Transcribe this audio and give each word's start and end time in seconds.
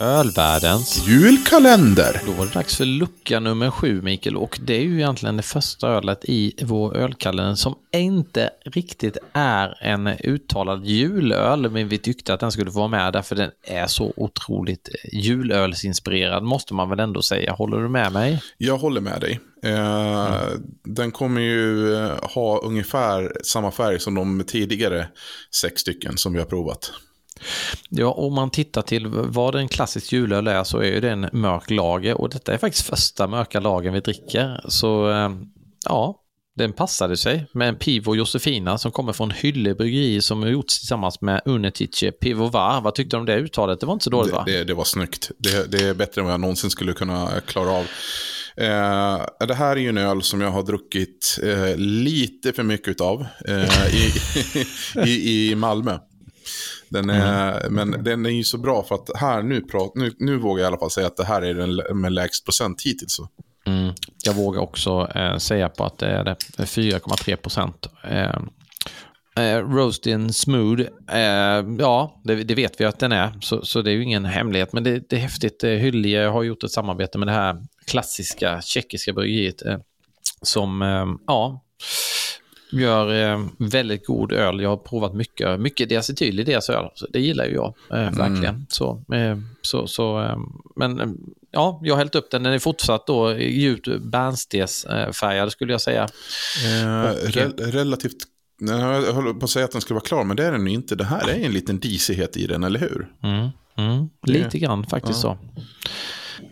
Ölvärldens 0.00 1.08
Julkalender! 1.08 2.22
Då 2.26 2.32
var 2.32 2.46
det 2.46 2.52
dags 2.52 2.76
för 2.76 2.84
lucka 2.84 3.40
nummer 3.40 3.70
sju, 3.70 4.02
Mikael. 4.02 4.36
Och 4.36 4.58
det 4.62 4.76
är 4.76 4.80
ju 4.80 4.94
egentligen 4.94 5.36
det 5.36 5.42
första 5.42 5.88
ölet 5.88 6.24
i 6.24 6.54
vår 6.62 6.96
ölkalender 6.96 7.54
som 7.54 7.74
inte 7.92 8.50
riktigt 8.64 9.16
är 9.32 9.78
en 9.80 10.06
uttalad 10.06 10.86
julöl. 10.86 11.70
Men 11.70 11.88
vi 11.88 11.98
tyckte 11.98 12.34
att 12.34 12.40
den 12.40 12.52
skulle 12.52 12.70
få 12.70 12.78
vara 12.78 12.88
med 12.88 13.12
därför 13.12 13.36
den 13.36 13.50
är 13.62 13.86
så 13.86 14.12
otroligt 14.16 14.88
julölsinspirerad, 15.12 16.42
måste 16.42 16.74
man 16.74 16.90
väl 16.90 17.00
ändå 17.00 17.22
säga. 17.22 17.52
Håller 17.52 17.78
du 17.78 17.88
med 17.88 18.12
mig? 18.12 18.42
Jag 18.56 18.78
håller 18.78 19.00
med 19.00 19.20
dig. 19.20 19.40
Eh, 19.62 20.42
mm. 20.42 20.62
Den 20.84 21.10
kommer 21.10 21.40
ju 21.40 21.94
eh, 21.94 22.10
ha 22.22 22.58
ungefär 22.58 23.32
samma 23.44 23.70
färg 23.70 24.00
som 24.00 24.14
de 24.14 24.44
tidigare 24.46 25.08
sex 25.54 25.80
stycken 25.80 26.18
som 26.18 26.32
vi 26.32 26.38
har 26.38 26.46
provat. 26.46 26.92
Ja, 27.88 28.10
om 28.10 28.34
man 28.34 28.50
tittar 28.50 28.82
till 28.82 29.06
vad 29.08 29.54
en 29.54 29.68
klassisk 29.68 30.12
julöl 30.12 30.46
är 30.46 30.64
så 30.64 30.82
är 30.82 31.00
det 31.00 31.10
en 31.10 31.28
mörk 31.32 31.70
lager 31.70 32.20
och 32.20 32.30
detta 32.30 32.54
är 32.54 32.58
faktiskt 32.58 32.86
första 32.86 33.26
mörka 33.26 33.60
lagen 33.60 33.92
vi 33.94 34.00
dricker. 34.00 34.60
Så 34.68 35.10
eh, 35.10 35.30
ja, 35.84 36.24
den 36.58 36.72
passade 36.72 37.16
sig 37.16 37.46
med 37.52 37.68
en 37.68 37.76
Pivo 37.76 38.16
Josefina 38.16 38.78
som 38.78 38.92
kommer 38.92 39.12
från 39.12 39.30
Hylle 39.30 39.74
bryggeri 39.74 40.20
som 40.22 40.42
har 40.42 40.48
gjorts 40.48 40.78
tillsammans 40.78 41.20
med 41.20 41.42
Unetice 41.44 42.12
Pivovar. 42.12 42.80
Vad 42.80 42.94
tyckte 42.94 43.16
du 43.16 43.20
om 43.20 43.26
det 43.26 43.36
uttalet? 43.36 43.80
Det 43.80 43.86
var 43.86 43.92
inte 43.92 44.04
så 44.04 44.10
dåligt 44.10 44.32
va? 44.32 44.42
Det, 44.46 44.52
det, 44.52 44.64
det 44.64 44.74
var 44.74 44.84
snyggt. 44.84 45.30
Det, 45.38 45.72
det, 45.72 45.88
är 45.88 45.94
bättre 45.94 46.20
än 46.20 46.24
vad 46.24 46.32
jag 46.32 46.40
någonsin 46.40 46.70
skulle 46.70 46.92
kunna 46.92 47.28
klara 47.46 47.70
av. 47.70 47.84
Eh, 48.56 49.46
det 49.46 49.54
här 49.54 49.76
är 49.76 49.80
ju 49.80 49.88
en 49.88 49.98
öl 49.98 50.22
som 50.22 50.40
jag 50.40 50.50
har 50.50 50.62
druckit 50.62 51.38
eh, 51.42 51.76
lite 51.76 52.52
för 52.52 52.62
mycket 52.62 53.00
av 53.00 53.26
eh, 53.48 53.94
i, 53.94 54.12
i, 55.10 55.50
i 55.50 55.54
Malmö. 55.54 55.98
Den 56.90 57.10
är, 57.10 57.66
mm. 57.66 57.74
Men 57.74 58.04
den 58.04 58.26
är 58.26 58.30
ju 58.30 58.44
så 58.44 58.58
bra 58.58 58.82
för 58.82 58.94
att 58.94 59.10
här 59.16 59.42
nu, 59.42 59.60
prat, 59.60 59.92
nu, 59.94 60.12
nu 60.18 60.38
vågar 60.38 60.62
jag 60.62 60.66
i 60.66 60.70
alla 60.70 60.78
fall 60.78 60.90
säga 60.90 61.06
att 61.06 61.16
det 61.16 61.24
här 61.24 61.42
är 61.42 61.54
den 61.54 62.00
med 62.00 62.12
lägst 62.12 62.44
procent 62.44 62.82
hittills. 62.82 63.20
Mm. 63.66 63.94
Jag 64.24 64.34
vågar 64.34 64.60
också 64.60 65.08
eh, 65.14 65.36
säga 65.36 65.68
på 65.68 65.84
att 65.84 65.98
det 65.98 66.06
är 66.06 66.24
4,3 66.58 67.36
procent. 67.36 67.86
Eh, 68.04 68.38
eh, 69.38 69.68
roasting 69.68 70.32
smooth, 70.32 70.80
eh, 71.12 71.64
ja 71.78 72.20
det, 72.24 72.34
det, 72.34 72.54
vet 72.54 72.80
vi 72.80 72.84
att 72.84 72.98
den 72.98 73.12
är, 73.12 73.32
så, 73.40 73.64
så 73.64 73.82
det 73.82 73.90
är 73.90 73.94
ju 73.94 74.02
ingen 74.02 74.24
hemlighet. 74.24 74.72
Men 74.72 74.84
det, 74.84 75.08
det 75.08 75.16
är 75.16 75.20
häftigt. 75.20 75.64
Eh, 75.64 75.70
Hyllie 75.70 76.26
har 76.26 76.42
gjort 76.42 76.64
ett 76.64 76.70
samarbete 76.70 77.18
med 77.18 77.28
det 77.28 77.32
här 77.32 77.62
klassiska 77.86 78.60
tjeckiska 78.62 79.12
bryggeriet 79.12 79.66
eh, 79.66 79.78
som, 80.42 80.82
eh, 80.82 81.06
ja, 81.26 81.64
gör 82.72 83.32
eh, 83.32 83.46
väldigt 83.58 84.06
god 84.06 84.32
öl. 84.32 84.60
Jag 84.60 84.68
har 84.68 84.76
provat 84.76 85.14
mycket, 85.14 85.60
mycket 85.60 85.88
diacetyl 85.88 86.40
i 86.40 86.44
deras 86.44 86.70
öl. 86.70 86.90
Så 86.94 87.06
det 87.06 87.20
gillar 87.20 87.44
ju 87.44 87.54
jag 87.54 87.74
eh, 87.90 88.02
mm. 88.02 88.14
verkligen. 88.14 88.66
Så, 88.68 89.04
eh, 89.12 89.38
så, 89.62 89.86
så, 89.86 90.22
eh, 90.22 90.38
men 90.76 91.00
eh, 91.00 91.06
ja, 91.50 91.80
jag 91.82 91.94
har 91.94 91.98
hällt 91.98 92.14
upp 92.14 92.30
den. 92.30 92.42
Den 92.42 92.52
är 92.52 92.58
fortsatt 92.58 93.06
då 93.06 93.38
djupt 93.38 93.88
bärnstesfärgad 94.00 95.52
skulle 95.52 95.72
jag 95.72 95.80
säga. 95.80 96.08
Eh, 96.64 97.12
re 97.30 97.48
relativt 97.58 98.16
jag 98.60 99.12
håller 99.12 99.32
på 99.32 99.44
att 99.44 99.50
säga 99.50 99.64
att 99.64 99.72
den 99.72 99.80
skulle 99.80 99.94
vara 99.94 100.04
klar, 100.04 100.24
men 100.24 100.36
det 100.36 100.46
är 100.46 100.52
den 100.52 100.68
inte. 100.68 100.94
Det 100.94 101.04
här 101.04 101.28
är 101.28 101.44
en 101.44 101.52
liten 101.52 101.80
disighet 101.80 102.36
i 102.36 102.46
den, 102.46 102.64
eller 102.64 102.80
hur? 102.80 103.08
Mm, 103.22 103.48
mm, 103.76 104.08
lite 104.22 104.58
grann 104.58 104.86
faktiskt 104.86 105.24
ja. 105.24 105.38
så. 105.38 105.62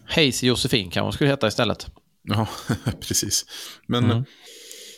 Hazy 0.07 0.47
Josefin 0.47 0.91
kanske 0.91 1.17
skulle 1.17 1.31
heta 1.31 1.49
istället. 1.49 1.87
Ja, 2.23 2.49
precis. 3.01 3.45
Men 3.87 4.05
mm. 4.05 4.25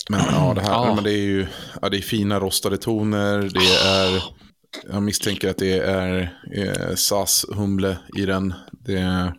Men 0.09 0.21
ja, 0.33 0.53
det 0.55 0.61
här 0.61 0.71
ja. 0.71 0.95
Men 0.95 1.05
det 1.05 1.13
är 1.13 1.27
ju 1.27 1.47
ja, 1.83 1.89
det 1.89 1.97
är 1.97 2.03
fina 2.03 2.41
rostade 2.41 2.77
toner. 2.77 3.39
Det 3.39 3.89
är, 3.89 4.25
jag 4.93 5.03
misstänker 5.03 5.51
att 5.51 5.59
det 5.59 5.79
är 5.79 6.39
eh, 6.57 6.95
SAS 6.95 7.47
humle 7.57 7.99
i 8.17 8.27
den. 8.27 8.55
Det 8.73 8.99
är, 8.99 9.35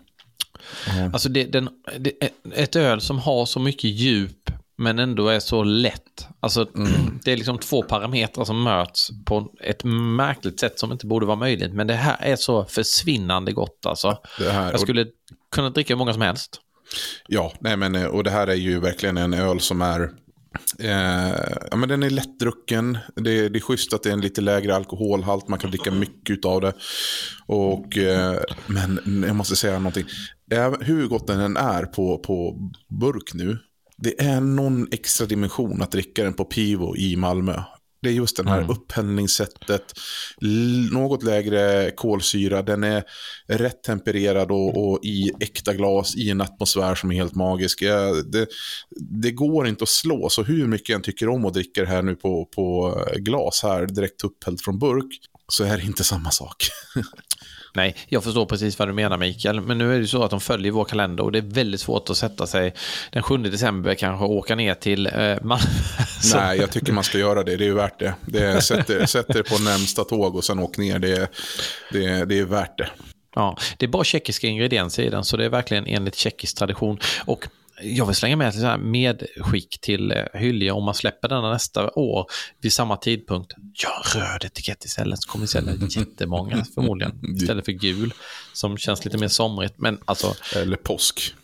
ja. 0.88 1.04
Alltså 1.14 1.30
det, 1.30 1.44
den, 1.44 1.70
det, 2.00 2.12
ett 2.54 2.76
öl 2.76 3.02
som 3.02 3.20
har 3.20 3.46
så 3.46 3.60
mycket 3.60 3.90
djup 3.90 4.52
men 4.80 5.00
ändå 5.00 5.28
är 5.28 5.40
så 5.40 5.64
lätt. 5.64 6.28
Alltså, 6.40 6.68
mm. 6.76 7.20
Det 7.24 7.32
är 7.32 7.38
liksom 7.38 7.58
två 7.58 7.84
parametrar 7.84 8.46
som 8.46 8.64
möts 8.64 9.10
på 9.26 9.52
ett 9.62 9.84
märkligt 9.84 10.60
sätt 10.60 10.80
som 10.80 10.92
inte 10.92 11.06
borde 11.06 11.26
vara 11.26 11.38
möjligt. 11.38 11.74
Men 11.74 11.88
det 11.88 11.94
här 11.94 12.18
är 12.20 12.36
så 12.36 12.66
försvinnande 12.66 13.52
gott 13.52 13.86
alltså. 13.86 14.18
Här, 14.52 14.72
jag 14.72 14.80
skulle 14.80 15.02
och... 15.02 15.08
kunna 15.52 15.70
dricka 15.70 15.94
hur 15.94 15.98
många 15.98 16.14
som 16.14 16.22
helst. 16.22 16.62
Ja, 17.28 17.54
nej 17.60 17.78
men 17.78 18.08
och 18.08 18.24
det 18.24 18.32
här 18.32 18.48
är 18.48 18.56
ju 18.56 18.80
verkligen 18.80 19.18
en 19.18 19.34
öl 19.34 19.60
som 19.60 19.82
är 19.82 20.12
Eh, 20.80 21.54
ja, 21.72 21.78
men 21.78 21.90
den 21.90 22.04
är 22.04 22.10
lättdrucken. 22.10 22.98
Det, 23.16 23.50
det 23.50 23.60
är 23.60 23.62
schysst 23.62 23.94
att 23.94 24.04
det 24.04 24.10
är 24.10 24.14
en 24.14 24.22
lite 24.22 24.42
lägre 24.42 24.76
alkoholhalt. 24.76 25.48
Man 25.48 25.60
kan 25.60 25.72
dricka 25.72 25.92
mycket 25.92 26.46
av 26.46 26.62
det. 26.62 26.74
Och, 27.46 27.98
eh, 27.98 28.40
men 28.68 29.24
jag 29.28 29.36
måste 29.36 29.56
säga 29.56 29.80
någonting. 29.80 30.06
hur 30.80 31.08
gott 31.08 31.28
den 31.28 31.40
än 31.40 31.58
är 31.58 31.84
på, 31.84 32.18
på 32.18 32.56
burk 32.88 33.34
nu. 33.34 33.58
Det 33.98 34.22
är 34.22 34.42
någon 34.42 34.88
extra 34.92 35.28
dimension 35.28 35.82
att 35.82 35.92
dricka 35.92 36.24
den 36.24 36.34
på 36.34 36.46
Pivo 36.46 36.98
i 36.98 37.16
Malmö. 37.16 37.64
Det 38.02 38.10
är 38.10 38.14
just 38.14 38.38
det 38.38 38.50
här 38.50 38.58
mm. 38.58 38.70
upphällningssättet. 38.70 39.94
Något 40.92 41.24
lägre 41.24 41.92
kolsyra. 41.92 42.62
Den 42.62 42.84
är 42.84 43.04
rätt 43.48 43.84
tempererad 43.84 44.52
och, 44.52 44.90
och, 44.90 45.00
i 45.04 45.32
äkta 45.40 45.74
glas 45.74 46.16
i 46.16 46.30
en 46.30 46.42
atmosfär 46.42 46.96
som 46.96 47.12
är 47.12 47.16
helt 47.16 47.36
magisk. 47.36 47.80
Det, 48.26 48.48
det, 49.00 49.32
går 49.32 49.68
inte 49.68 49.84
att 49.84 49.90
slå. 49.90 50.30
Så 50.30 50.44
hur 50.44 50.68
mycket 50.68 50.90
jag 50.90 51.04
tycker 51.04 51.30
om 51.30 51.46
att 51.46 51.54
dricka 51.54 51.82
det 51.82 51.88
här 51.88 52.02
nu 52.02 52.16
på, 52.16 52.46
på 52.46 52.96
glas 53.16 53.60
här 53.64 53.86
direkt 53.86 54.24
upphällt 54.24 54.62
från 54.62 54.80
burk 54.80 55.20
så 55.48 55.64
är 55.64 55.78
det 55.78 55.84
inte 55.84 56.04
samma 56.04 56.32
sak. 56.32 56.56
Nej, 57.74 57.96
jag 58.08 58.24
förstår 58.24 58.46
precis 58.46 58.80
vad 58.80 58.88
du 58.88 58.94
menar 58.94 59.18
Mikael. 59.18 59.62
Men 59.62 59.78
nu 59.78 59.96
är 59.96 60.00
det 60.00 60.08
så 60.08 60.24
att 60.24 60.32
de 60.32 60.40
följer 60.40 60.72
vår 60.72 60.86
kalender 60.86 61.24
och 61.24 61.32
det 61.32 61.38
är 61.38 61.54
väldigt 61.54 61.82
svårt 61.82 62.10
att 62.10 62.18
sätta 62.18 62.48
sig 62.48 62.74
den 63.12 63.24
7 63.24 63.38
december 63.38 63.96
kanske 63.96 64.26
och 64.26 64.32
åka 64.32 64.56
ner 64.56 64.74
till 64.74 65.08
eh, 65.08 65.14
Malmö. 65.44 65.66
Nej, 66.36 66.58
jag 66.58 66.72
tycker 66.72 66.94
man 66.94 67.04
ska 67.04 67.18
göra 67.18 67.44
det. 67.44 67.58
Det 67.58 67.68
är 67.68 67.72
värt 67.74 68.00
det. 68.00 68.14
det 68.26 68.62
sätter, 68.62 69.06
sätter 69.16 69.44
på 69.44 69.64
närmsta 69.64 70.04
tåg 70.04 70.36
och 70.36 70.44
sen 70.44 70.60
åk 70.60 70.78
ner. 70.78 71.00
Det, 71.00 71.32
det, 71.92 72.26
det 72.26 72.40
är 72.40 72.46
värt 72.46 72.78
det. 72.78 72.90
Ja, 73.36 73.58
det 73.78 73.86
är 73.86 73.90
bara 73.90 74.04
tjeckiska 74.04 74.48
ingredienser 74.48 75.04
i 75.04 75.10
den, 75.10 75.24
så 75.24 75.38
det 75.38 75.46
är 75.46 75.50
verkligen 75.50 75.88
enligt 75.88 76.16
tjeckisk 76.16 76.58
tradition. 76.58 77.00
Och 77.26 77.48
jag 77.82 78.06
vill 78.06 78.16
slänga 78.16 78.36
med 78.36 78.48
ett 78.48 78.82
medskick 78.82 79.82
till 79.82 80.12
eh, 80.12 80.24
Hylje 80.34 80.72
om 80.72 80.84
man 80.84 80.94
släpper 80.94 81.28
denna 81.28 81.52
nästa 81.52 81.90
år 81.90 82.26
vid 82.62 82.74
samma 82.74 82.98
tidpunkt. 82.98 83.54
Gör 83.76 84.20
röd 84.20 84.46
etikett 84.46 84.86
istället 84.86 85.22
så 85.22 85.30
kommer 85.32 85.44
vi 85.44 85.48
sälja 85.48 85.74
jättemånga 85.90 86.66
förmodligen. 86.76 87.36
Istället 87.36 87.66
för 87.66 87.72
gul 87.72 88.14
som 88.54 88.78
känns 88.78 89.06
lite 89.06 89.18
mer 89.18 89.28
somrigt. 89.28 89.74
Men 89.78 90.00
alltså, 90.06 90.36
Eller 90.56 90.78
påsk. 90.78 91.36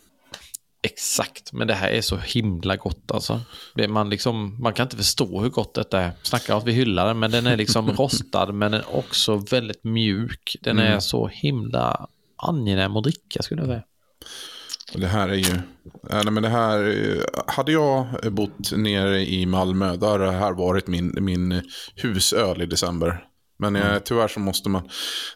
Exakt, 0.86 1.52
men 1.52 1.68
det 1.68 1.74
här 1.74 1.88
är 1.88 2.00
så 2.00 2.16
himla 2.16 2.76
gott 2.76 3.10
alltså. 3.10 3.40
Man, 3.88 4.10
liksom, 4.10 4.62
man 4.62 4.72
kan 4.72 4.86
inte 4.86 4.96
förstå 4.96 5.40
hur 5.40 5.48
gott 5.48 5.74
detta 5.74 6.00
är. 6.00 6.12
Snackar 6.22 6.56
att 6.56 6.64
vi 6.64 6.72
hyllar 6.72 7.06
den, 7.06 7.18
men 7.18 7.30
den 7.30 7.46
är 7.46 7.56
liksom 7.56 7.90
rostad, 7.96 8.52
men 8.52 8.72
den 8.72 8.80
är 8.80 8.96
också 8.96 9.36
väldigt 9.36 9.84
mjuk. 9.84 10.56
Den 10.60 10.78
mm. 10.78 10.92
är 10.92 11.00
så 11.00 11.26
himla 11.26 12.08
angenäm 12.36 12.96
att 12.96 13.02
dricka 13.02 13.42
skulle 13.42 13.60
jag 13.60 13.68
säga. 13.68 13.82
Det 14.94 15.06
här 15.06 15.28
är 15.28 15.34
ju... 15.34 15.60
Nej, 16.10 16.30
men 16.30 16.42
det 16.42 16.48
här, 16.48 17.20
hade 17.46 17.72
jag 17.72 18.06
bott 18.30 18.72
nere 18.72 19.20
i 19.20 19.46
Malmö, 19.46 19.96
då 19.96 20.06
hade 20.06 20.24
det 20.24 20.32
här 20.32 20.52
varit 20.52 20.86
min, 20.86 21.14
min 21.20 21.62
husöl 21.94 22.62
i 22.62 22.66
december. 22.66 23.24
Men 23.58 23.76
eh, 23.76 23.86
mm. 23.86 24.02
tyvärr 24.04 24.28
så 24.28 24.40
måste 24.40 24.68
man... 24.68 24.88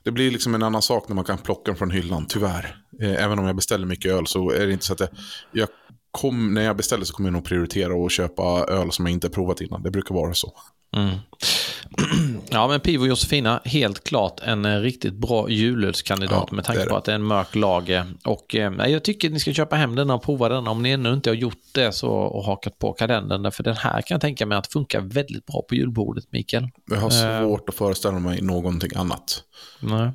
Det 0.05 0.11
blir 0.11 0.31
liksom 0.31 0.55
en 0.55 0.63
annan 0.63 0.83
sak 0.83 1.09
när 1.09 1.17
man 1.17 1.25
kan 1.25 1.39
plocka 1.39 1.71
den 1.71 1.77
från 1.77 1.91
hyllan, 1.91 2.27
tyvärr. 2.29 2.77
Eh, 3.03 3.25
även 3.25 3.39
om 3.39 3.47
jag 3.47 3.57
beställer 3.57 3.87
mycket 3.87 4.13
öl 4.13 4.27
så 4.27 4.51
är 4.51 4.67
det 4.67 4.73
inte 4.73 4.85
så 4.85 4.93
att 4.93 5.01
jag... 5.01 5.11
jag 5.53 5.69
kom, 6.13 6.55
när 6.55 6.63
jag 6.63 6.77
beställer 6.77 7.05
så 7.05 7.15
kommer 7.15 7.29
jag 7.29 7.33
nog 7.33 7.45
prioritera 7.45 8.07
att 8.07 8.13
köpa 8.13 8.43
öl 8.69 8.93
som 8.93 9.07
jag 9.07 9.13
inte 9.13 9.31
provat 9.31 9.61
innan. 9.61 9.83
Det 9.83 9.91
brukar 9.91 10.15
vara 10.15 10.35
så. 10.35 10.53
Mm. 10.97 11.11
Ja, 12.53 12.69
men 12.69 12.81
Pivo 12.81 13.07
Josefina, 13.07 13.61
helt 13.65 14.05
klart 14.05 14.41
en 14.45 14.65
eh, 14.65 14.81
riktigt 14.81 15.15
bra 15.15 15.51
julölskandidat 15.51 16.49
ja, 16.51 16.57
med 16.57 16.65
tanke 16.65 16.87
på 16.87 16.97
att 16.97 17.05
det 17.05 17.13
är 17.13 17.15
en 17.15 17.23
mörk 17.23 17.55
lager. 17.55 18.07
Och 18.25 18.55
eh, 18.55 18.89
jag 18.89 19.05
tycker 19.05 19.31
ni 19.31 19.41
ska 19.41 19.53
köpa 19.53 19.77
hem 19.77 19.95
den 19.95 20.11
och 20.11 20.23
prova 20.23 20.49
den. 20.49 20.69
Om 20.69 20.83
ni 20.83 20.91
ännu 20.91 21.13
inte 21.13 21.31
har 21.31 21.35
gjort 21.35 21.63
det 21.73 21.93
så 21.93 22.11
och 22.11 22.45
hakat 22.45 22.79
på 22.79 22.93
kalendern. 22.93 23.53
För 23.53 23.63
den 23.63 23.77
här 23.77 24.03
kan 24.03 24.15
jag 24.15 24.21
tänka 24.21 24.47
mig 24.47 24.59
att 24.59 24.73
funka 24.73 25.01
väldigt 25.01 25.47
bra 25.47 25.63
på 25.69 25.75
julbordet, 25.75 26.25
Mikael. 26.33 26.69
Jag 26.91 26.97
har 26.97 27.07
eh. 27.07 27.41
svårt 27.41 27.61
uh, 27.61 27.65
att 27.69 27.75
föreställa 27.75 28.19
mig 28.19 28.43
någonting 28.43 28.91
annat. 28.95 29.43
Nej. 29.81 30.11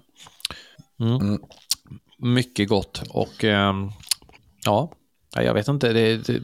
Mm. 1.00 1.16
Mm. 1.16 1.40
Mycket 2.18 2.70
gott 2.70 3.04
och 3.10 3.44
ja, 3.44 3.92
Ja, 4.66 4.92
jag 5.44 5.54
vet 5.54 5.68
inte, 5.68 5.94
det, 5.94 6.18
det 6.18 6.42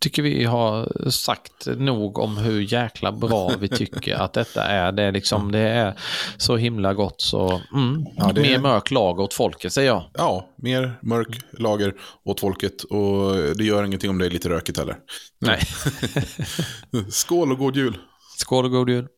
tycker 0.00 0.22
vi 0.22 0.44
har 0.44 0.92
sagt 1.10 1.66
nog 1.76 2.18
om 2.18 2.36
hur 2.36 2.60
jäkla 2.72 3.12
bra 3.12 3.52
vi 3.60 3.68
tycker 3.68 4.14
att 4.14 4.32
detta 4.32 4.64
är. 4.64 4.92
Det 4.92 5.02
är, 5.02 5.12
liksom, 5.12 5.52
det 5.52 5.58
är 5.58 5.94
så 6.36 6.56
himla 6.56 6.94
gott 6.94 7.20
så 7.20 7.60
mm, 7.74 8.06
Ja, 8.16 8.32
det 8.34 8.40
är- 8.40 8.42
mer 8.42 8.58
mörk 8.58 8.90
lag 8.90 9.20
åt 9.20 9.34
folket 9.34 9.72
säger 9.72 9.88
jag. 9.88 10.04
Ja, 10.14 10.48
mer 10.56 10.98
mörk 11.02 11.40
lager 11.58 11.94
åt 12.24 12.40
folket 12.40 12.82
och 12.82 13.34
det 13.56 13.64
gör 13.64 13.84
ingenting 13.84 14.10
om 14.10 14.18
det 14.18 14.26
är 14.26 14.30
lite 14.30 14.48
rökigt 14.48 14.78
heller. 14.78 14.96
Nej. 15.40 15.60
Skål 17.10 17.52
och 17.52 17.58
god 17.58 17.76
jul! 17.76 17.96
Skål 18.38 18.64
och 18.64 18.70
god 18.70 18.90
jul. 18.90 19.08